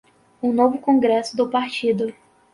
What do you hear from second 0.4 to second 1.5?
um novo Congresso do